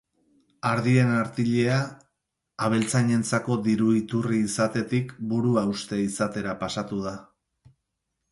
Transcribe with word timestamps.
Ardien 0.67 1.09
artilea, 1.15 1.75
abeltzainentzako 2.67 3.57
diru-iturri 3.67 4.41
izatetik, 4.47 5.13
buruhauste 5.33 5.99
izatera 6.07 6.59
pasatu 6.65 7.05
da. 7.05 7.13